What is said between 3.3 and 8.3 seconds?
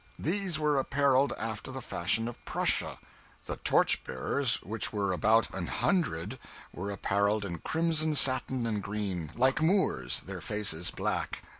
The torchbearers, which were about an hundred, were appareled in crimson